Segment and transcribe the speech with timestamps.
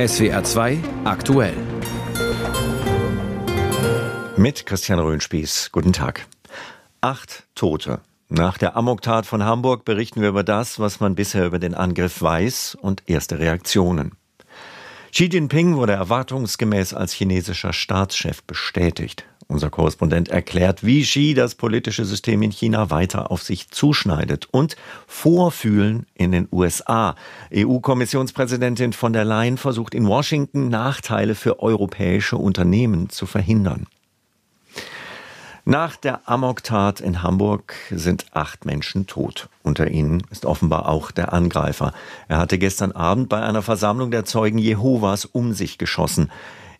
[0.00, 1.52] SWR 2 aktuell.
[4.38, 5.72] Mit Christian Röhnspieß.
[5.72, 6.26] Guten Tag.
[7.02, 8.00] Acht Tote.
[8.30, 12.22] Nach der Amoktat von Hamburg berichten wir über das, was man bisher über den Angriff
[12.22, 14.12] weiß und erste Reaktionen.
[15.12, 19.24] Xi Jinping wurde erwartungsgemäß als chinesischer Staatschef bestätigt.
[19.48, 24.76] Unser Korrespondent erklärt, wie Xi das politische System in China weiter auf sich zuschneidet und
[25.08, 27.16] Vorfühlen in den USA.
[27.52, 33.88] EU-Kommissionspräsidentin von der Leyen versucht in Washington Nachteile für europäische Unternehmen zu verhindern.
[35.70, 39.48] Nach der Amoktat in Hamburg sind acht Menschen tot.
[39.62, 41.92] Unter ihnen ist offenbar auch der Angreifer.
[42.26, 46.32] Er hatte gestern Abend bei einer Versammlung der Zeugen Jehovas um sich geschossen.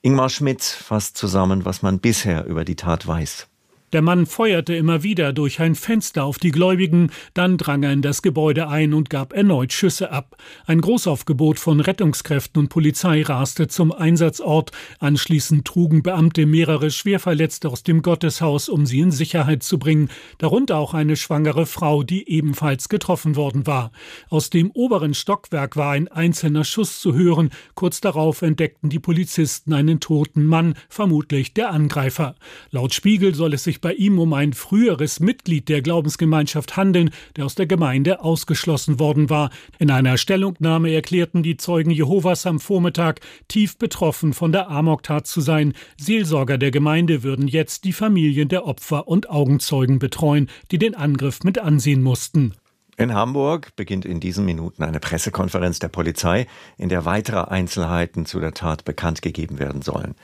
[0.03, 3.47] Ingmar Schmidt fasst zusammen, was man bisher über die Tat weiß.
[3.93, 8.03] Der Mann feuerte immer wieder durch ein Fenster auf die Gläubigen, dann drang er in
[8.03, 10.37] das Gebäude ein und gab erneut Schüsse ab.
[10.65, 14.71] Ein Großaufgebot von Rettungskräften und Polizei raste zum Einsatzort.
[15.01, 20.77] Anschließend trugen Beamte mehrere Schwerverletzte aus dem Gotteshaus, um sie in Sicherheit zu bringen, darunter
[20.77, 23.91] auch eine schwangere Frau, die ebenfalls getroffen worden war.
[24.29, 27.51] Aus dem oberen Stockwerk war ein einzelner Schuss zu hören.
[27.74, 32.37] Kurz darauf entdeckten die Polizisten einen toten Mann, vermutlich der Angreifer.
[32.71, 37.47] Laut Spiegel soll es sich bei ihm um ein früheres Mitglied der Glaubensgemeinschaft handeln, der
[37.47, 39.51] aus der Gemeinde ausgeschlossen worden war.
[39.79, 45.41] In einer Stellungnahme erklärten die Zeugen Jehovas am Vormittag, tief betroffen von der Amoktat zu
[45.41, 45.75] sein.
[45.97, 51.43] Seelsorger der Gemeinde würden jetzt die Familien der Opfer und Augenzeugen betreuen, die den Angriff
[51.45, 52.55] mit ansehen mussten.
[52.96, 56.46] In Hamburg beginnt in diesen Minuten eine Pressekonferenz der Polizei,
[56.77, 60.15] in der weitere Einzelheiten zu der Tat bekannt gegeben werden sollen.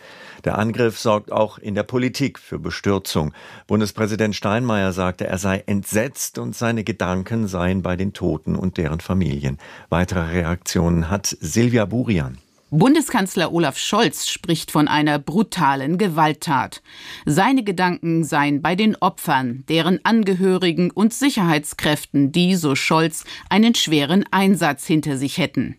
[0.44, 3.32] Der Angriff sorgt auch in der Politik für Bestürzung.
[3.66, 9.00] Bundespräsident Steinmeier sagte, er sei entsetzt und seine Gedanken seien bei den Toten und deren
[9.00, 9.58] Familien.
[9.88, 12.38] Weitere Reaktionen hat Silvia Burian.
[12.70, 16.82] Bundeskanzler Olaf Scholz spricht von einer brutalen Gewalttat.
[17.24, 24.24] Seine Gedanken seien bei den Opfern, deren Angehörigen und Sicherheitskräften, die, so Scholz, einen schweren
[24.32, 25.76] Einsatz hinter sich hätten.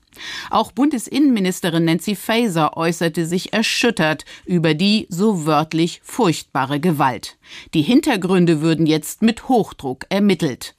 [0.50, 7.38] Auch Bundesinnenministerin Nancy Faeser äußerte sich erschüttert über die so wörtlich furchtbare Gewalt.
[7.74, 10.77] Die Hintergründe würden jetzt mit Hochdruck ermittelt.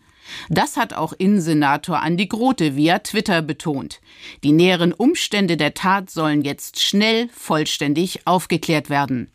[0.48, 4.00] Das hat auch Innensenator Andi Grote via Twitter betont.
[4.42, 9.30] Die näheren Umstände der Tat sollen jetzt schnell vollständig aufgeklärt werden.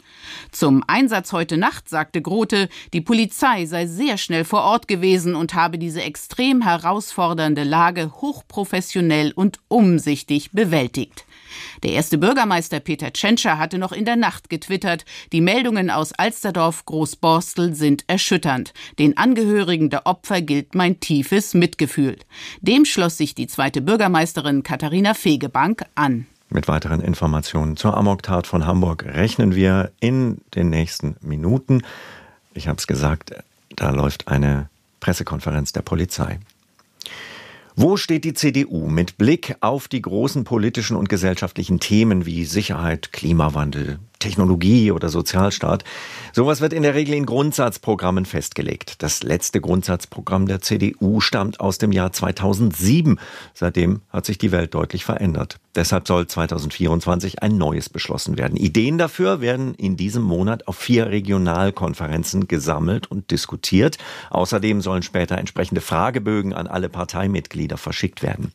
[0.51, 5.53] Zum Einsatz heute Nacht sagte Grote, die Polizei sei sehr schnell vor Ort gewesen und
[5.53, 11.25] habe diese extrem herausfordernde Lage hochprofessionell und umsichtig bewältigt.
[11.83, 16.85] Der erste Bürgermeister Peter Tschentscher hatte noch in der Nacht getwittert, die Meldungen aus Alsterdorf
[16.85, 18.73] Großborstel sind erschütternd.
[18.99, 22.17] Den Angehörigen der Opfer gilt mein tiefes Mitgefühl.
[22.61, 26.27] Dem schloss sich die zweite Bürgermeisterin Katharina Fegebank an.
[26.49, 31.81] Mit weiteren Informationen zur Amoktat von Hamburg rechnen wir in den nächsten Minuten.
[32.53, 33.33] Ich habe es gesagt,
[33.75, 36.39] da läuft eine Pressekonferenz der Polizei.
[37.75, 43.11] Wo steht die CDU mit Blick auf die großen politischen und gesellschaftlichen Themen wie Sicherheit,
[43.11, 45.83] Klimawandel, Technologie oder Sozialstaat.
[46.31, 49.03] Sowas wird in der Regel in Grundsatzprogrammen festgelegt.
[49.03, 53.19] Das letzte Grundsatzprogramm der CDU stammt aus dem Jahr 2007.
[53.53, 55.59] Seitdem hat sich die Welt deutlich verändert.
[55.75, 58.55] Deshalb soll 2024 ein neues beschlossen werden.
[58.55, 63.97] Ideen dafür werden in diesem Monat auf vier Regionalkonferenzen gesammelt und diskutiert.
[64.29, 68.53] Außerdem sollen später entsprechende Fragebögen an alle Parteimitglieder verschickt werden.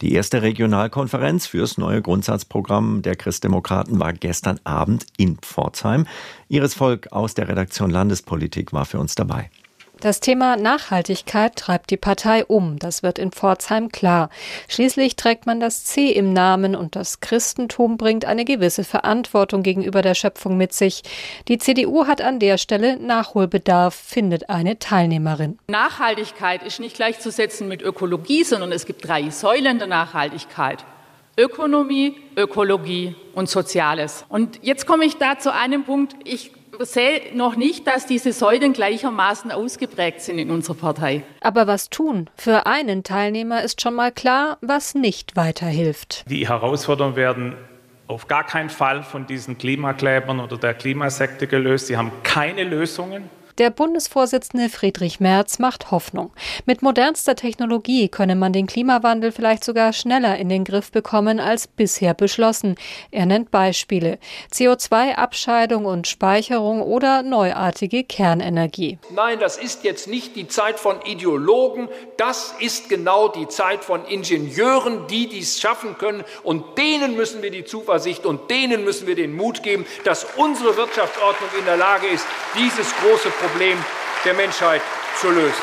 [0.00, 6.06] Die erste Regionalkonferenz fürs neue Grundsatzprogramm der Christdemokraten war gestern Abend in Pforzheim.
[6.48, 9.50] Ihres Volk aus der Redaktion Landespolitik war für uns dabei.
[10.00, 14.30] Das Thema Nachhaltigkeit treibt die Partei um, das wird in Pforzheim klar.
[14.66, 20.00] Schließlich trägt man das C im Namen und das Christentum bringt eine gewisse Verantwortung gegenüber
[20.00, 21.02] der Schöpfung mit sich.
[21.48, 25.58] Die CDU hat an der Stelle Nachholbedarf, findet eine Teilnehmerin.
[25.68, 30.82] Nachhaltigkeit ist nicht gleichzusetzen mit Ökologie, sondern es gibt drei Säulen der Nachhaltigkeit.
[31.36, 34.24] Ökonomie, Ökologie und Soziales.
[34.30, 36.16] Und jetzt komme ich da zu einem Punkt.
[36.24, 36.52] Ich
[36.84, 41.22] sehe noch nicht, dass diese Säulen gleichermaßen ausgeprägt sind in unserer Partei.
[41.40, 42.28] Aber was tun?
[42.36, 46.24] Für einen Teilnehmer ist schon mal klar, was nicht weiterhilft.
[46.28, 47.54] Die Herausforderungen werden
[48.06, 51.86] auf gar keinen Fall von diesen Klimaklebern oder der Klimasekte gelöst.
[51.86, 53.30] Sie haben keine Lösungen.
[53.60, 56.32] Der Bundesvorsitzende Friedrich Merz macht Hoffnung.
[56.64, 61.66] Mit modernster Technologie könne man den Klimawandel vielleicht sogar schneller in den Griff bekommen als
[61.66, 62.76] bisher beschlossen.
[63.10, 64.18] Er nennt Beispiele.
[64.50, 68.98] CO2-Abscheidung und Speicherung oder neuartige Kernenergie.
[69.10, 74.06] Nein, das ist jetzt nicht die Zeit von Ideologen, das ist genau die Zeit von
[74.06, 76.24] Ingenieuren, die dies schaffen können.
[76.44, 80.78] Und denen müssen wir die Zuversicht und denen müssen wir den Mut geben, dass unsere
[80.78, 82.24] Wirtschaftsordnung in der Lage ist,
[82.56, 83.49] dieses große Problem
[84.24, 84.82] der Menschheit
[85.20, 85.62] zu lösen.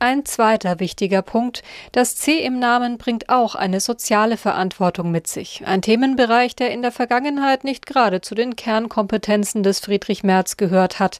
[0.00, 1.62] Ein zweiter wichtiger Punkt.
[1.90, 5.62] Das C im Namen bringt auch eine soziale Verantwortung mit sich.
[5.66, 11.00] Ein Themenbereich, der in der Vergangenheit nicht gerade zu den Kernkompetenzen des Friedrich Merz gehört
[11.00, 11.18] hat.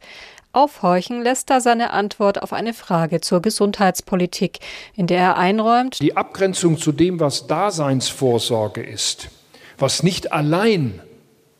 [0.52, 4.60] Aufhorchen lässt da seine Antwort auf eine Frage zur Gesundheitspolitik,
[4.94, 9.28] in der er einräumt, die Abgrenzung zu dem, was Daseinsvorsorge ist,
[9.76, 11.02] was nicht allein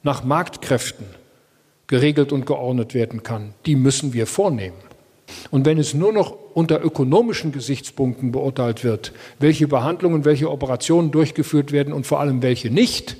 [0.02, 1.17] nach Marktkräften
[1.88, 4.76] geregelt und geordnet werden kann, die müssen wir vornehmen.
[5.50, 11.72] Und wenn es nur noch unter ökonomischen Gesichtspunkten beurteilt wird, welche Behandlungen, welche Operationen durchgeführt
[11.72, 13.16] werden und vor allem welche nicht,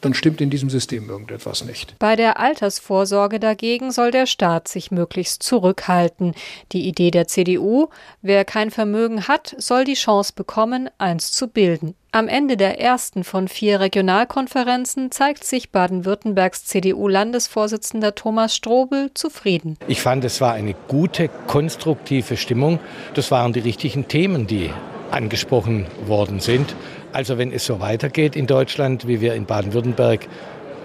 [0.00, 1.98] dann stimmt in diesem System irgendetwas nicht.
[1.98, 6.34] Bei der Altersvorsorge dagegen soll der Staat sich möglichst zurückhalten.
[6.72, 7.88] Die Idee der CDU,
[8.22, 11.94] wer kein Vermögen hat, soll die Chance bekommen, eins zu bilden.
[12.16, 19.76] Am Ende der ersten von vier Regionalkonferenzen zeigt sich Baden-Württembergs CDU-Landesvorsitzender Thomas Strobel zufrieden.
[19.86, 22.78] Ich fand, es war eine gute, konstruktive Stimmung.
[23.12, 24.70] Das waren die richtigen Themen, die
[25.10, 26.74] angesprochen worden sind.
[27.12, 30.26] Also wenn es so weitergeht in Deutschland, wie wir in Baden-Württemberg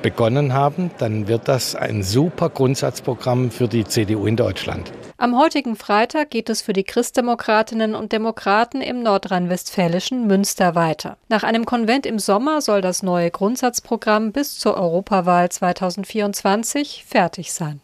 [0.01, 4.91] begonnen haben, dann wird das ein super Grundsatzprogramm für die CDU in Deutschland.
[5.21, 11.15] Am heutigen Freitag geht es für die Christdemokratinnen und Demokraten im nordrhein-westfälischen Münster weiter.
[11.29, 17.81] Nach einem Konvent im Sommer soll das neue Grundsatzprogramm bis zur Europawahl 2024 fertig sein.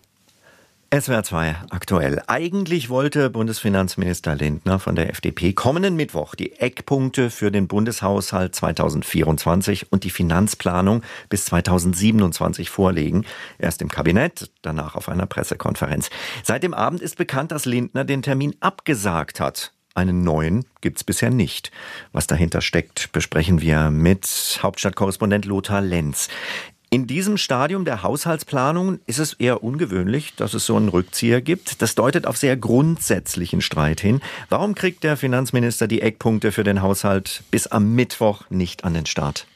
[0.89, 2.21] SWR 2 aktuell.
[2.27, 9.91] Eigentlich wollte Bundesfinanzminister Lindner von der FDP kommenden Mittwoch die Eckpunkte für den Bundeshaushalt 2024
[9.91, 13.25] und die Finanzplanung bis 2027 vorlegen.
[13.59, 16.09] Erst im Kabinett, danach auf einer Pressekonferenz.
[16.43, 19.73] Seit dem Abend ist bekannt, dass Lindner den Termin abgesagt hat.
[19.93, 21.71] Einen neuen gibt's bisher nicht.
[22.13, 26.29] Was dahinter steckt, besprechen wir mit Hauptstadtkorrespondent Lothar Lenz.
[26.89, 31.81] In diesem Stadium der Haushaltsplanung ist es eher ungewöhnlich, dass es so einen Rückzieher gibt.
[31.81, 34.21] Das deutet auf sehr grundsätzlichen Streit hin.
[34.47, 39.05] Warum kriegt der Finanzminister die Eckpunkte für den Haushalt bis am Mittwoch nicht an den
[39.05, 39.47] Start?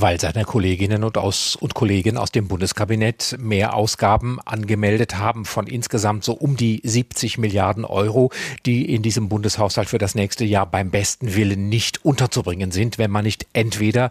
[0.00, 5.66] Weil seine Kolleginnen und, aus, und Kollegen aus dem Bundeskabinett mehr Ausgaben angemeldet haben von
[5.66, 8.30] insgesamt so um die 70 Milliarden Euro,
[8.66, 13.10] die in diesem Bundeshaushalt für das nächste Jahr beim besten Willen nicht unterzubringen sind, wenn
[13.10, 14.10] man nicht entweder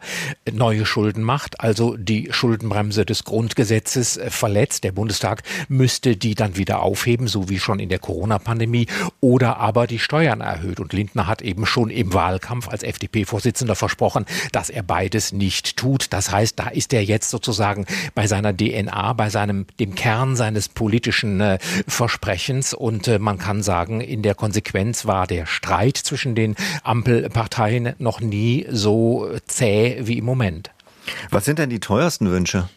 [0.52, 4.84] neue Schulden macht, also die Schuldenbremse des Grundgesetzes verletzt.
[4.84, 8.88] Der Bundestag müsste die dann wieder aufheben, so wie schon in der Corona-Pandemie,
[9.22, 10.80] oder aber die Steuern erhöht.
[10.80, 16.14] Und Lindner hat eben schon im Wahlkampf als FDP-Vorsitzender versprochen, dass er beides nicht tut.
[16.14, 20.70] Das heißt, da ist er jetzt sozusagen bei seiner DNA, bei seinem, dem Kern seines
[20.70, 21.58] politischen äh,
[21.88, 22.74] Versprechens.
[22.74, 28.22] Und äh, man kann sagen, in der Konsequenz war der Streit zwischen den Ampelparteien noch
[28.22, 30.72] nie so zäh wie im Moment.
[31.30, 32.70] Was sind denn die teuersten Wünsche?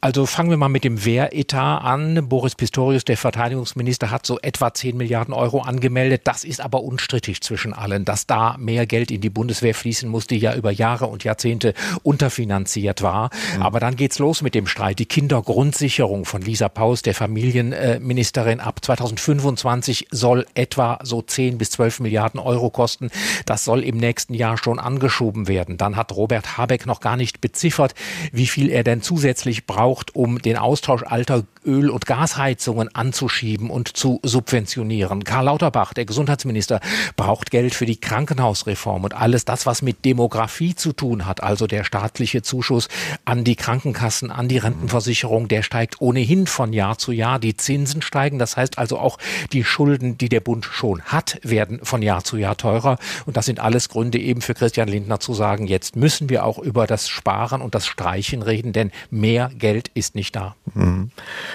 [0.00, 2.28] Also fangen wir mal mit dem Wehretat an.
[2.28, 6.22] Boris Pistorius, der Verteidigungsminister, hat so etwa 10 Milliarden Euro angemeldet.
[6.24, 10.26] Das ist aber unstrittig zwischen allen, dass da mehr Geld in die Bundeswehr fließen muss,
[10.26, 11.72] die ja über Jahre und Jahrzehnte
[12.02, 13.30] unterfinanziert war.
[13.56, 13.62] Mhm.
[13.62, 14.98] Aber dann geht's los mit dem Streit.
[14.98, 22.00] Die Kindergrundsicherung von Lisa Paus, der Familienministerin, ab 2025 soll etwa so 10 bis 12
[22.00, 23.10] Milliarden Euro kosten.
[23.46, 25.78] Das soll im nächsten Jahr schon angeschoben werden.
[25.78, 27.94] Dann hat Robert Habeck noch gar nicht beziffert,
[28.30, 33.70] wie viel er denn zusätzlich braucht braucht, um den Austausch alter Öl- und Gasheizungen anzuschieben
[33.70, 35.24] und zu subventionieren.
[35.24, 36.80] Karl Lauterbach, der Gesundheitsminister,
[37.16, 41.66] braucht Geld für die Krankenhausreform und alles das, was mit Demografie zu tun hat, also
[41.66, 42.88] der staatliche Zuschuss
[43.24, 47.38] an die Krankenkassen, an die Rentenversicherung, der steigt ohnehin von Jahr zu Jahr.
[47.38, 49.18] Die Zinsen steigen, das heißt also auch
[49.52, 52.98] die Schulden, die der Bund schon hat, werden von Jahr zu Jahr teurer.
[53.24, 56.58] Und das sind alles Gründe eben für Christian Lindner zu sagen, jetzt müssen wir auch
[56.58, 60.56] über das Sparen und das Streichen reden, denn mehr Geld Geld ist nicht da.
[60.72, 61.10] Mhm.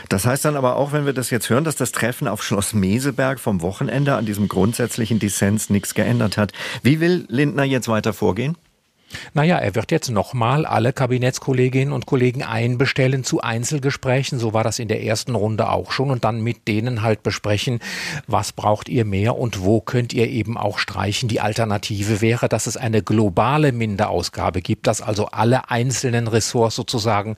[0.07, 2.73] Das heißt dann aber auch, wenn wir das jetzt hören, dass das Treffen auf Schloss
[2.73, 6.51] Meseberg vom Wochenende an diesem grundsätzlichen Dissens nichts geändert hat.
[6.83, 8.55] Wie will Lindner jetzt weiter vorgehen?
[9.33, 14.39] Naja, er wird jetzt nochmal alle Kabinettskolleginnen und Kollegen einbestellen zu Einzelgesprächen.
[14.39, 16.11] So war das in der ersten Runde auch schon.
[16.11, 17.79] Und dann mit denen halt besprechen,
[18.27, 21.29] was braucht ihr mehr und wo könnt ihr eben auch streichen.
[21.29, 27.35] Die Alternative wäre, dass es eine globale Minderausgabe gibt, dass also alle einzelnen Ressorts sozusagen,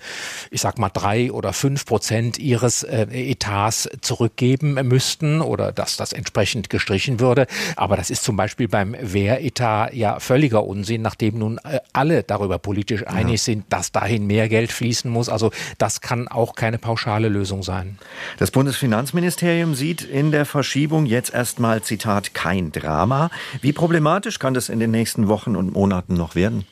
[0.51, 6.13] ich sag mal, drei oder fünf Prozent ihres äh, Etats zurückgeben müssten oder dass das
[6.13, 7.47] entsprechend gestrichen würde.
[7.75, 11.59] Aber das ist zum Beispiel beim Wehretat ja völliger Unsinn, nachdem nun
[11.93, 13.53] alle darüber politisch einig ja.
[13.53, 15.29] sind, dass dahin mehr Geld fließen muss.
[15.29, 17.97] Also das kann auch keine pauschale Lösung sein.
[18.37, 23.29] Das Bundesfinanzministerium sieht in der Verschiebung jetzt erstmal, Zitat, kein Drama.
[23.61, 26.65] Wie problematisch kann das in den nächsten Wochen und Monaten noch werden?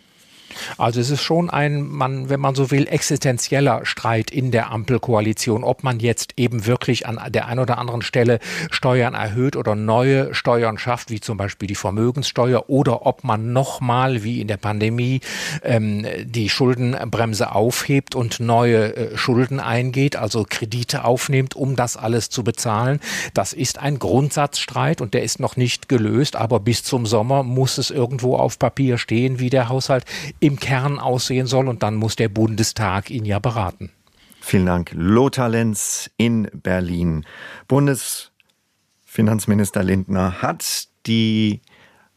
[0.78, 5.64] Also es ist schon ein, man, wenn man so will, existenzieller Streit in der Ampelkoalition,
[5.64, 8.40] ob man jetzt eben wirklich an der einen oder anderen Stelle
[8.70, 14.24] Steuern erhöht oder neue Steuern schafft, wie zum Beispiel die Vermögenssteuer, oder ob man nochmal,
[14.24, 15.22] wie in der Pandemie,
[15.64, 22.30] ähm, die Schuldenbremse aufhebt und neue äh, Schulden eingeht, also Kredite aufnimmt, um das alles
[22.30, 23.00] zu bezahlen.
[23.34, 27.78] Das ist ein Grundsatzstreit und der ist noch nicht gelöst, aber bis zum Sommer muss
[27.78, 30.06] es irgendwo auf Papier stehen, wie der Haushalt
[30.42, 31.70] im Kern aussehen soll.
[31.70, 33.94] Und dann muss der Bundestag ihn ja beraten.
[34.42, 34.92] Vielen Dank.
[34.94, 37.26] Lothar Lenz in Berlin.
[37.70, 41.62] Bundesfinanzminister Lindner hat die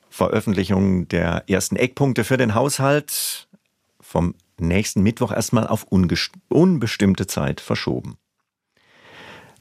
[0.09, 3.49] Veröffentlichung der ersten Eckpunkte für den Haushalt
[4.01, 5.87] vom nächsten Mittwoch erstmal auf
[6.49, 8.17] unbestimmte Zeit verschoben.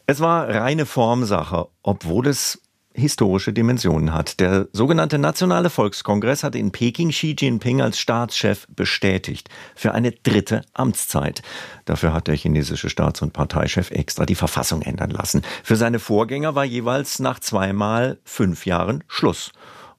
[0.06, 2.62] Es war reine Formsache, obwohl es
[2.99, 4.41] historische Dimensionen hat.
[4.41, 10.63] Der sogenannte Nationale Volkskongress hat in Peking Xi Jinping als Staatschef bestätigt für eine dritte
[10.75, 11.43] Amtszeit.
[11.85, 15.43] Dafür hat der chinesische Staats- und Parteichef extra die Verfassung ändern lassen.
[15.63, 19.53] Für seine Vorgänger war jeweils nach zweimal fünf Jahren Schluss.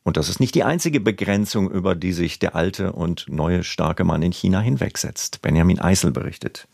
[0.04, 4.04] Und das ist nicht die einzige Begrenzung, über die sich der alte und neue starke
[4.04, 5.42] Mann in China hinwegsetzt.
[5.42, 6.68] Benjamin Eisel berichtet.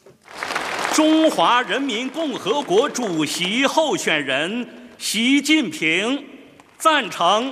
[0.93, 4.65] 中华人民共和国主席候选人
[5.00, 6.24] 习近平
[6.77, 7.51] 赞成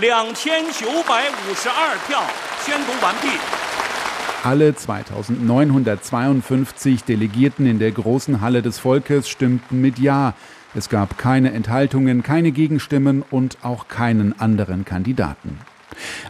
[0.00, 2.22] 两千九百五十二票，
[2.64, 3.28] 宣读完毕。
[4.44, 10.34] Alle 2952 Delegierten in der großen Halle des Volkes stimmten mit Ja.
[10.74, 15.58] Es gab keine Enthaltungen, keine Gegenstimmen und auch keinen anderen Kandidaten.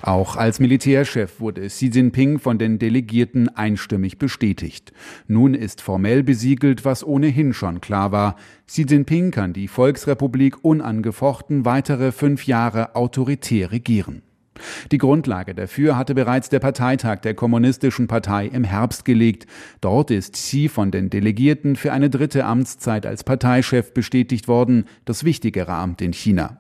[0.02, 4.94] Auch als Militärchef wurde Xi Jinping von den Delegierten einstimmig bestätigt.
[5.28, 8.36] Nun ist formell besiegelt, was ohnehin schon klar war.
[8.68, 14.22] Xi Jinping kann die Volksrepublik unangefochten weitere fünf Jahre autoritär regieren.
[14.92, 19.46] Die Grundlage dafür hatte bereits der Parteitag der Kommunistischen Partei im Herbst gelegt.
[19.82, 25.24] Dort ist Xi von den Delegierten für eine dritte Amtszeit als Parteichef bestätigt worden, das
[25.24, 26.60] wichtigere Amt in China.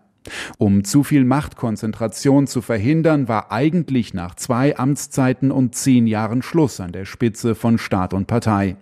[0.57, 6.79] Um zu viel Machtkonzentration zu verhindern, war eigentlich nach zwei Amtszeiten und zehn Jahren Schluss
[6.79, 8.75] an der Spitze von Staat und Partei.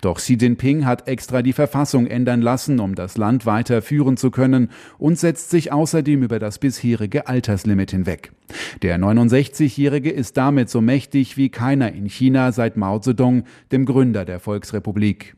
[0.00, 4.30] Doch Xi Jinping hat extra die Verfassung ändern lassen, um das Land weiter führen zu
[4.30, 8.32] können und setzt sich außerdem über das bisherige Alterslimit hinweg.
[8.82, 14.24] Der 69-Jährige ist damit so mächtig wie keiner in China seit Mao Zedong, dem Gründer
[14.24, 15.37] der Volksrepublik.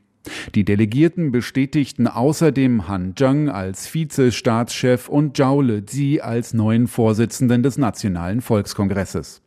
[0.55, 7.79] Die Delegierten bestätigten außerdem Han Zheng als Vize-Staatschef und Zhao Lezi als neuen Vorsitzenden des
[7.79, 9.43] Nationalen Volkskongresses.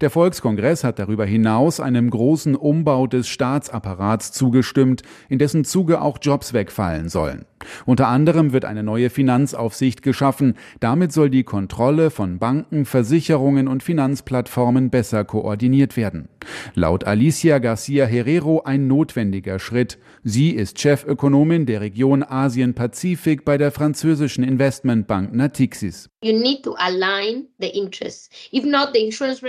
[0.00, 6.18] Der Volkskongress hat darüber hinaus einem großen Umbau des Staatsapparats zugestimmt, in dessen Zuge auch
[6.20, 7.44] Jobs wegfallen sollen.
[7.86, 10.54] Unter anderem wird eine neue Finanzaufsicht geschaffen.
[10.80, 16.28] Damit soll die Kontrolle von Banken, Versicherungen und Finanzplattformen besser koordiniert werden.
[16.74, 19.98] Laut Alicia Garcia Herrero ein notwendiger Schritt.
[20.24, 26.08] Sie ist Chefökonomin der Region Asien-Pazifik bei der französischen Investmentbank Natixis.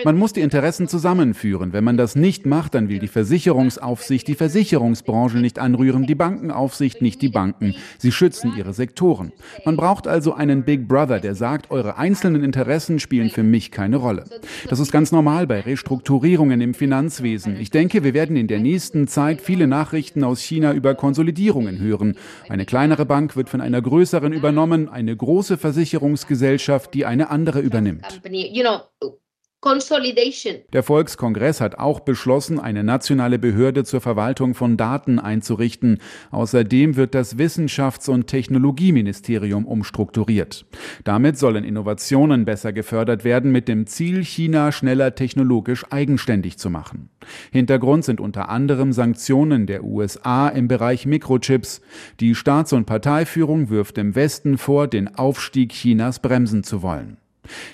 [0.03, 1.71] Man muss die Interessen zusammenführen.
[1.71, 7.03] Wenn man das nicht macht, dann will die Versicherungsaufsicht die Versicherungsbranche nicht anrühren, die Bankenaufsicht
[7.03, 7.75] nicht die Banken.
[7.99, 9.33] Sie schützen ihre Sektoren.
[9.65, 13.97] Man braucht also einen Big Brother, der sagt, eure einzelnen Interessen spielen für mich keine
[13.97, 14.25] Rolle.
[14.67, 17.57] Das ist ganz normal bei Restrukturierungen im Finanzwesen.
[17.61, 22.17] Ich denke, wir werden in der nächsten Zeit viele Nachrichten aus China über Konsolidierungen hören.
[22.49, 28.21] Eine kleinere Bank wird von einer größeren übernommen, eine große Versicherungsgesellschaft, die eine andere übernimmt.
[30.73, 35.99] Der Volkskongress hat auch beschlossen, eine nationale Behörde zur Verwaltung von Daten einzurichten.
[36.31, 40.65] Außerdem wird das Wissenschafts- und Technologieministerium umstrukturiert.
[41.05, 47.09] Damit sollen Innovationen besser gefördert werden, mit dem Ziel, China schneller technologisch eigenständig zu machen.
[47.51, 51.81] Hintergrund sind unter anderem Sanktionen der USA im Bereich Mikrochips.
[52.19, 57.17] Die Staats- und Parteiführung wirft dem Westen vor, den Aufstieg Chinas bremsen zu wollen.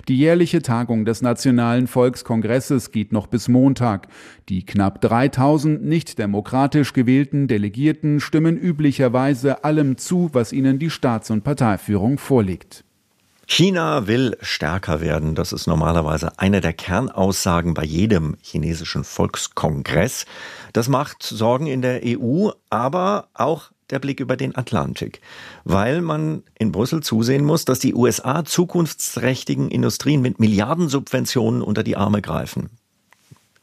[0.08, 4.08] Die jährliche Tagung des Nationalen Volkskongresses geht noch bis Montag.
[4.50, 11.30] Die knapp 3000 nicht demokratisch gewählten Delegierten stimmen üblicherweise allem zu, was ihnen die Staats-
[11.30, 12.84] und Parteiführung vorlegt.
[13.52, 15.34] China will stärker werden.
[15.34, 20.28] Das ist normalerweise eine der Kernaussagen bei jedem chinesischen Volkskongress.
[20.72, 25.22] Das macht Sorgen in der EU, aber auch der Blick über den Atlantik,
[25.63, 31.98] weil man in Brüssel zusehen muss, dass die USA zukunftsträchtigen Industrien mit Milliardensubventionen unter die
[31.98, 32.69] Arme greifen.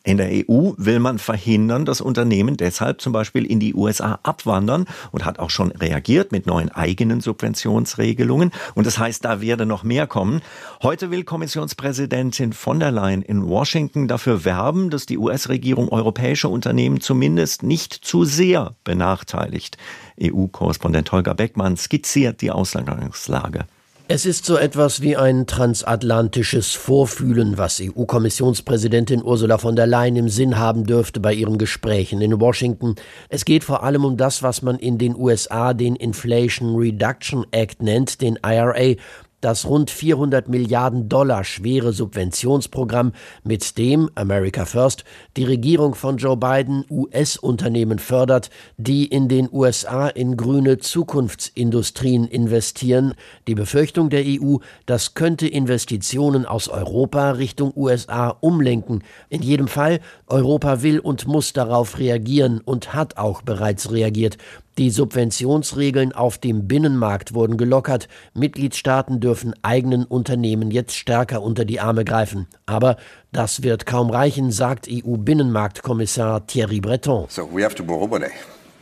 [0.07, 4.87] In der EU will man verhindern, dass Unternehmen deshalb zum Beispiel in die USA abwandern
[5.11, 8.53] und hat auch schon reagiert mit neuen eigenen Subventionsregelungen.
[8.77, 10.43] Und das heißt, da werde noch mehr kommen.
[10.81, 17.01] Heute will Kommissionspräsidentin von der Leyen in Washington dafür werben, dass die US-Regierung europäische Unternehmen
[17.01, 19.77] zumindest nicht zu sehr benachteiligt.
[20.23, 23.67] EU-Korrespondent Holger Beckmann skizziert die Ausgangslage.
[24.09, 30.29] Es ist so etwas wie ein transatlantisches Vorfühlen, was EU-Kommissionspräsidentin Ursula von der Leyen im
[30.29, 32.95] Sinn haben dürfte bei ihren Gesprächen in Washington.
[33.31, 37.83] Es geht vor allem um das, was man in den USA den Inflation Reduction Act
[37.83, 38.95] nennt, den IRA,
[39.41, 43.13] das rund 400 Milliarden Dollar schwere Subventionsprogramm,
[43.45, 45.05] mit dem America First
[45.37, 53.15] die Regierung von Joe Biden US-Unternehmen fördert, die in den USA in grüne Zukunftsindustrien investieren.
[53.47, 59.03] Die Befürchtung der EU, das könnte Investitionen aus Europa Richtung USA umlenken.
[59.29, 64.39] In jedem Fall, Europa will und muss darauf reagieren und hat auch bereits reagiert.
[64.79, 68.09] Die Subventionsregeln auf dem Binnenmarkt wurden gelockert.
[68.35, 72.47] Mitgliedstaaten dürfen eigenen Unternehmen jetzt stärker unter die Arme greifen.
[72.67, 72.97] Aber
[73.33, 77.25] das wird kaum reichen, sagt EU-Binnenmarktkommissar Thierry Breton.
[77.31, 77.49] So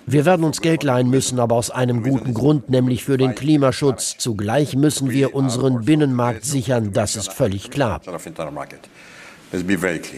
[0.07, 4.17] wir werden uns Geld leihen müssen, aber aus einem guten Grund, nämlich für den Klimaschutz.
[4.19, 8.03] Zugleich müssen wir unseren Binnenmarkt sichern, das ist völlig klar.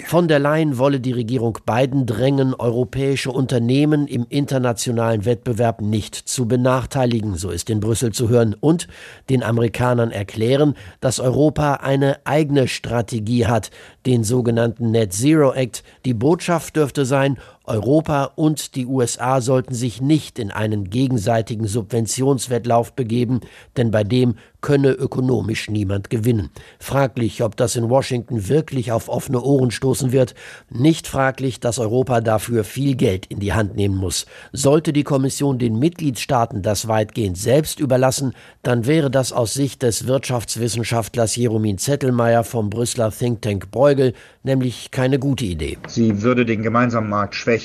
[0.06, 6.46] Von der Leyen wolle die Regierung Biden drängen, europäische Unternehmen im internationalen Wettbewerb nicht zu
[6.46, 8.88] benachteiligen, so ist in Brüssel zu hören, und
[9.28, 13.70] den Amerikanern erklären, dass Europa eine eigene Strategie hat,
[14.06, 15.82] den sogenannten Net Zero Act.
[16.04, 22.92] Die Botschaft dürfte sein, Europa und die USA sollten sich nicht in einen gegenseitigen Subventionswettlauf
[22.92, 23.40] begeben,
[23.76, 26.50] denn bei dem könne ökonomisch niemand gewinnen.
[26.80, 30.34] Fraglich, ob das in Washington wirklich auf offene Ohren stoßen wird.
[30.70, 34.26] Nicht fraglich, dass Europa dafür viel Geld in die Hand nehmen muss.
[34.52, 38.32] Sollte die Kommission den Mitgliedstaaten das weitgehend selbst überlassen,
[38.64, 44.14] dann wäre das aus Sicht des Wirtschaftswissenschaftlers Jeromin Zettelmeier vom Brüsseler Think Tank Bruegel
[44.46, 45.76] nämlich keine gute Idee.
[45.88, 47.55] Sie würde den gemeinsamen Markt schwächen,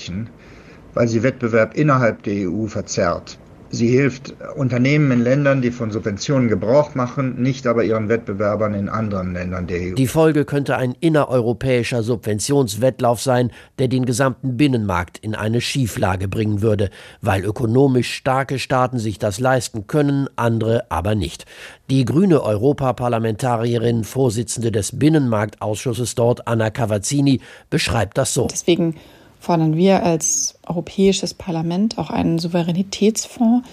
[0.93, 3.37] weil sie Wettbewerb innerhalb der EU verzerrt.
[3.73, 8.89] Sie hilft Unternehmen in Ländern, die von Subventionen Gebrauch machen, nicht aber ihren Wettbewerbern in
[8.89, 9.93] anderen Ländern der EU.
[9.93, 16.61] Die Folge könnte ein innereuropäischer Subventionswettlauf sein, der den gesamten Binnenmarkt in eine Schieflage bringen
[16.61, 16.89] würde,
[17.21, 21.45] weil ökonomisch starke Staaten sich das leisten können, andere aber nicht.
[21.89, 28.47] Die grüne Europaparlamentarierin, Vorsitzende des Binnenmarktausschusses dort, Anna Cavazzini, beschreibt das so.
[28.51, 28.95] Deswegen
[29.41, 33.67] fordern wir als Europäisches Parlament auch einen Souveränitätsfonds,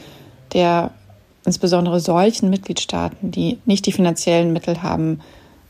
[0.54, 0.90] der
[1.44, 5.20] insbesondere solchen Mitgliedstaaten, die nicht die finanziellen Mittel haben,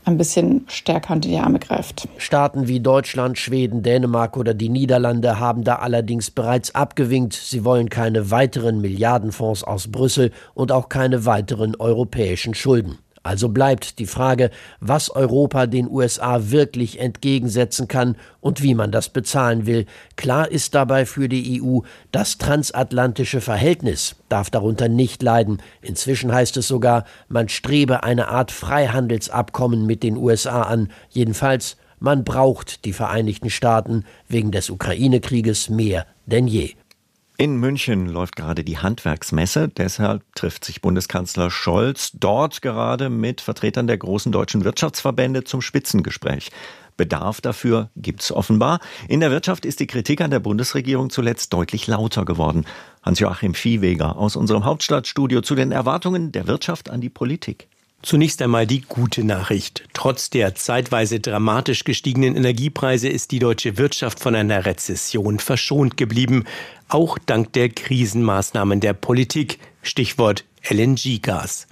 [0.05, 2.07] ein bisschen stärker unter die Arme greift.
[2.17, 7.33] Staaten wie Deutschland, Schweden, Dänemark oder die Niederlande haben da allerdings bereits abgewinkt.
[7.33, 12.97] Sie wollen keine weiteren Milliardenfonds aus Brüssel und auch keine weiteren europäischen Schulden.
[13.29, 19.09] Also bleibt die Frage, was Europa den USA wirklich entgegensetzen kann und wie man das
[19.09, 19.85] bezahlen will.
[20.15, 25.61] Klar ist dabei für die EU, das transatlantische Verhältnis darf darunter nicht leiden.
[25.83, 30.89] Inzwischen heißt es sogar, man strebe eine Art Freihandelsabkommen mit den USA an.
[31.11, 36.73] Jedenfalls, man braucht die Vereinigten Staaten wegen des Ukraine-Krieges mehr denn je.
[37.41, 39.69] In München läuft gerade die Handwerksmesse.
[39.69, 46.51] Deshalb trifft sich Bundeskanzler Scholz dort gerade mit Vertretern der großen deutschen Wirtschaftsverbände zum Spitzengespräch.
[46.97, 48.81] Bedarf dafür gibt's offenbar.
[49.07, 52.65] In der Wirtschaft ist die Kritik an der Bundesregierung zuletzt deutlich lauter geworden.
[53.03, 57.69] Hans-Joachim Viehweger aus unserem Hauptstadtstudio zu den Erwartungen der Wirtschaft an die Politik.
[58.01, 59.83] Zunächst einmal die gute Nachricht.
[59.93, 66.45] Trotz der zeitweise dramatisch gestiegenen Energiepreise ist die deutsche Wirtschaft von einer Rezession verschont geblieben,
[66.87, 69.59] auch dank der Krisenmaßnahmen der Politik.
[69.81, 71.67] Stichwort LNG-Gas.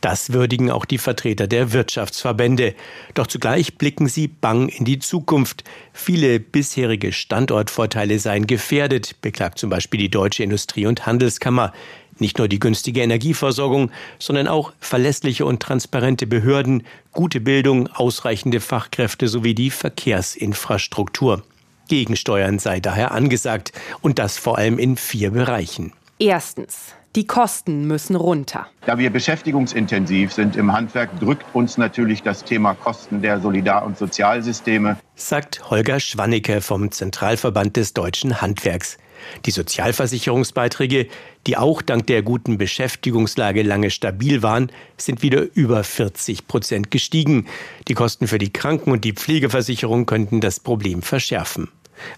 [0.00, 2.74] Das würdigen auch die Vertreter der Wirtschaftsverbände.
[3.14, 5.64] Doch zugleich blicken sie bang in die Zukunft.
[5.92, 11.72] Viele bisherige Standortvorteile seien gefährdet, beklagt zum Beispiel die Deutsche Industrie- und Handelskammer.
[12.18, 19.28] Nicht nur die günstige Energieversorgung, sondern auch verlässliche und transparente Behörden, gute Bildung, ausreichende Fachkräfte
[19.28, 21.42] sowie die Verkehrsinfrastruktur.
[21.88, 25.92] Gegensteuern sei daher angesagt und das vor allem in vier Bereichen.
[26.18, 26.94] Erstens.
[27.16, 28.66] Die Kosten müssen runter.
[28.86, 33.96] Da wir beschäftigungsintensiv sind im Handwerk, drückt uns natürlich das Thema Kosten der Solidar- und
[33.96, 38.98] Sozialsysteme, sagt Holger Schwannecke vom Zentralverband des deutschen Handwerks.
[39.46, 41.06] Die Sozialversicherungsbeiträge,
[41.46, 47.46] die auch dank der guten Beschäftigungslage lange stabil waren, sind wieder über 40 Prozent gestiegen.
[47.88, 51.68] Die Kosten für die Kranken- und die Pflegeversicherung könnten das Problem verschärfen.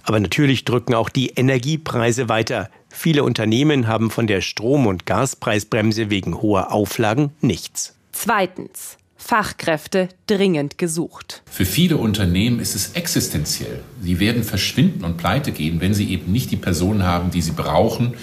[0.02, 2.70] Aber natürlich drücken auch die Energiepreise weiter.
[2.88, 7.94] Viele Unternehmen haben von der Strom- und Gaspreisbremse wegen hoher Auflagen nichts.
[8.12, 8.96] Zweitens.
[9.16, 11.42] Fachkräfte dringend gesucht.
[11.50, 13.80] Für viele Unternehmen ist es existenziell.
[14.00, 17.52] Sie werden verschwinden und pleite gehen, wenn sie eben nicht die Personen haben, die sie
[17.52, 18.14] brauchen,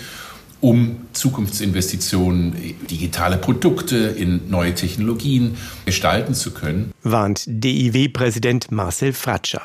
[0.61, 2.55] um Zukunftsinvestitionen,
[2.89, 6.91] digitale Produkte in neue Technologien gestalten zu können.
[7.03, 9.61] Warnt DIW-Präsident Marcel Fratscher.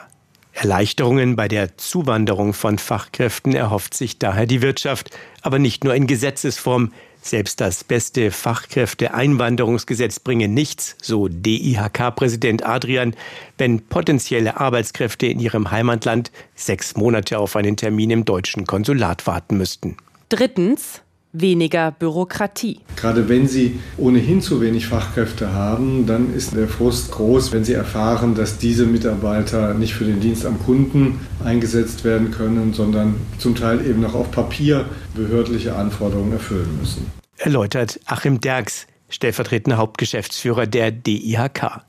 [0.59, 6.09] Erleichterungen bei der Zuwanderung von Fachkräften erhofft sich daher die Wirtschaft, aber nicht nur in
[6.09, 6.93] Gesetzesform.
[7.23, 13.15] Selbst das beste Fachkräfteeinwanderungsgesetz bringe nichts, so DIHK-Präsident Adrian,
[13.57, 19.59] wenn potenzielle Arbeitskräfte in ihrem Heimatland sechs Monate auf einen Termin im deutschen Konsulat warten
[19.59, 19.97] müssten.
[20.29, 22.81] Drittens weniger Bürokratie.
[22.97, 27.75] Gerade wenn Sie ohnehin zu wenig Fachkräfte haben, dann ist der Frust groß, wenn Sie
[27.75, 33.55] erfahren, dass diese Mitarbeiter nicht für den Dienst am Kunden eingesetzt werden können, sondern zum
[33.55, 37.07] Teil eben noch auf Papier behördliche Anforderungen erfüllen müssen.
[37.37, 41.83] Erläutert Achim Derks, stellvertretender Hauptgeschäftsführer der DIHK.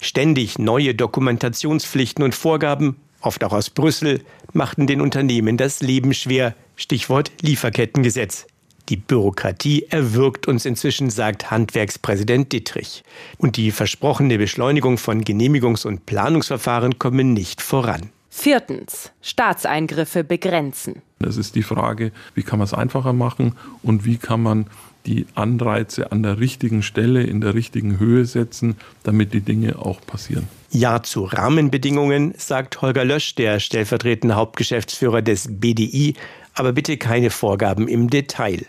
[0.00, 4.20] Ständig neue Dokumentationspflichten und Vorgaben, oft auch aus Brüssel,
[4.52, 6.54] machten den Unternehmen das Leben schwer.
[6.76, 8.46] Stichwort Lieferkettengesetz.
[8.90, 13.02] Die Bürokratie erwürgt uns inzwischen, sagt Handwerkspräsident Dittrich.
[13.38, 18.10] Und die versprochene Beschleunigung von Genehmigungs- und Planungsverfahren komme nicht voran.
[18.28, 19.12] Viertens.
[19.22, 21.02] Staatseingriffe begrenzen.
[21.18, 24.66] Das ist die Frage, wie kann man es einfacher machen und wie kann man
[25.06, 30.00] die Anreize an der richtigen Stelle, in der richtigen Höhe setzen, damit die Dinge auch
[30.04, 30.48] passieren.
[30.70, 36.14] Ja zu Rahmenbedingungen, sagt Holger Lösch, der stellvertretende Hauptgeschäftsführer des BDI,
[36.54, 38.64] aber bitte keine Vorgaben im Detail.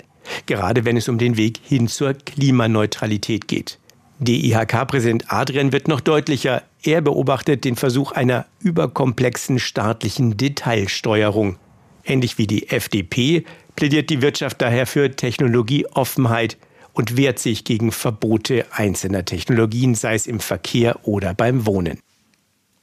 [0.46, 3.80] Gerade wenn es um den Weg hin zur Klimaneutralität geht.
[4.20, 6.64] DIHK-Präsident Adrian wird noch deutlicher.
[6.84, 11.58] Er beobachtet den Versuch einer überkomplexen staatlichen Detailsteuerung.
[12.06, 13.44] Ähnlich wie die FDP
[13.76, 16.58] plädiert die Wirtschaft daher für Technologieoffenheit
[16.94, 22.00] und wehrt sich gegen Verbote einzelner Technologien, sei es im Verkehr oder beim Wohnen.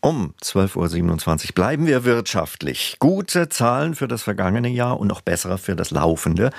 [0.04, 2.96] Um 12.27 Uhr bleiben wir wirtschaftlich.
[2.98, 6.50] Gute Zahlen für das vergangene Jahr und noch bessere für das laufende.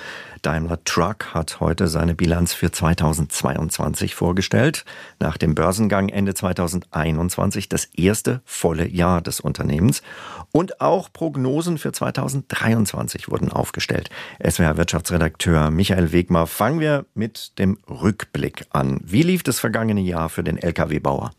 [0.42, 4.86] Daimler Truck hat heute seine Bilanz für 2022 vorgestellt.
[5.20, 10.04] Nach dem Börsengang Ende 2021 das erste volle Jahr des Unternehmens.
[10.54, 14.10] Und auch Prognosen für 2023 wurden aufgestellt.
[14.42, 19.02] SWR Wirtschaftsredakteur Michael Wegmar, fangen wir mit dem Rückblick an.
[19.04, 21.32] Wie lief das vergangene Jahr für den Lkw-Bauer?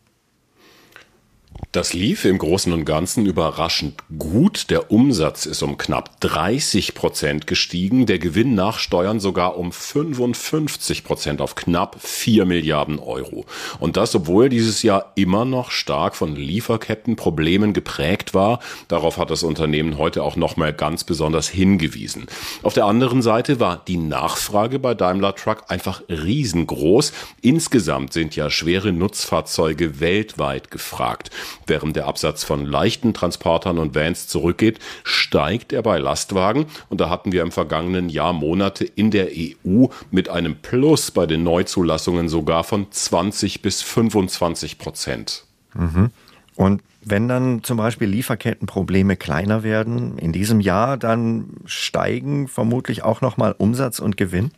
[1.72, 4.70] Das lief im Großen und Ganzen überraschend gut.
[4.70, 11.04] Der Umsatz ist um knapp 30 Prozent gestiegen, der Gewinn nach Steuern sogar um 55
[11.04, 13.44] Prozent auf knapp 4 Milliarden Euro.
[13.80, 18.60] Und das, obwohl dieses Jahr immer noch stark von Lieferkettenproblemen geprägt war.
[18.88, 22.26] Darauf hat das Unternehmen heute auch nochmal ganz besonders hingewiesen.
[22.62, 27.12] Auf der anderen Seite war die Nachfrage bei Daimler Truck einfach riesengroß.
[27.42, 31.30] Insgesamt sind ja schwere Nutzfahrzeuge weltweit gefragt.
[31.66, 36.66] Während der Absatz von leichten Transportern und Vans zurückgeht, steigt er bei Lastwagen.
[36.88, 41.26] Und da hatten wir im vergangenen Jahr Monate in der EU mit einem Plus bei
[41.26, 45.44] den Neuzulassungen sogar von 20 bis 25 Prozent.
[45.74, 46.10] Mhm.
[46.56, 53.20] Und wenn dann zum Beispiel Lieferkettenprobleme kleiner werden in diesem Jahr, dann steigen vermutlich auch
[53.20, 54.52] nochmal Umsatz und Gewinn?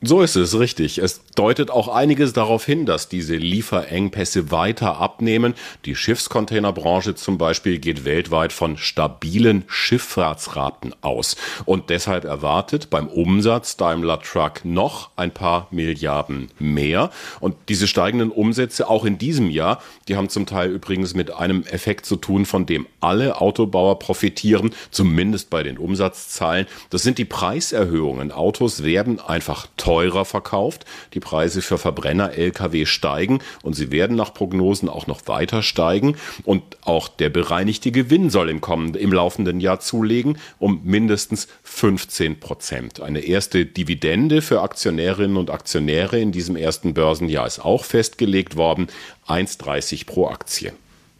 [0.00, 0.98] So ist es richtig.
[0.98, 5.54] Es deutet auch einiges darauf hin, dass diese Lieferengpässe weiter abnehmen.
[5.86, 11.36] Die Schiffscontainerbranche zum Beispiel geht weltweit von stabilen Schifffahrtsraten aus.
[11.64, 17.10] Und deshalb erwartet beim Umsatz Daimler Truck noch ein paar Milliarden mehr.
[17.40, 21.64] Und diese steigenden Umsätze auch in diesem Jahr, die haben zum Teil übrigens mit einem
[21.64, 26.68] Effekt zu tun, von dem alle Autobauer profitieren, zumindest bei den Umsatzzahlen.
[26.90, 28.30] Das sind die Preiserhöhungen.
[28.30, 30.84] Autos werden einfach teurer teurer verkauft.
[31.14, 36.16] Die Preise für Verbrenner-Lkw steigen und sie werden nach Prognosen auch noch weiter steigen.
[36.44, 42.38] Und auch der bereinigte Gewinn soll im kommenden, im laufenden Jahr zulegen um mindestens 15
[42.38, 43.00] Prozent.
[43.00, 48.88] Eine erste Dividende für Aktionärinnen und Aktionäre in diesem ersten Börsenjahr ist auch festgelegt worden.
[49.26, 50.74] 1,30 pro Aktie.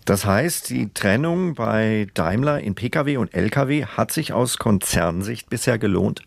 [0.05, 5.79] Das heißt, die Trennung bei Daimler in Pkw und Lkw hat sich aus Konzernsicht bisher
[5.79, 6.23] gelohnt?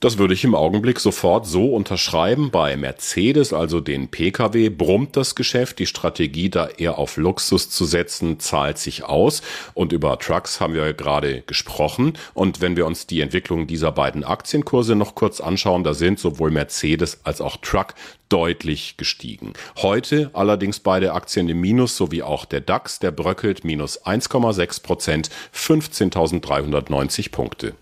[0.00, 2.50] Das würde ich im Augenblick sofort so unterschreiben.
[2.50, 5.78] Bei Mercedes, also den Pkw, brummt das Geschäft.
[5.78, 9.42] Die Strategie, da eher auf Luxus zu setzen, zahlt sich aus.
[9.74, 12.14] Und über Trucks haben wir gerade gesprochen.
[12.32, 16.50] Und wenn wir uns die Entwicklung dieser beiden Aktienkurse noch kurz anschauen, da sind sowohl
[16.50, 17.92] Mercedes als auch Truck
[18.30, 19.52] deutlich gestiegen.
[19.76, 25.30] Heute allerdings beide Aktien im Minus sowie auch der DAX, der bröckelt minus 1,6 Prozent,
[25.54, 27.74] 15.390 Punkte.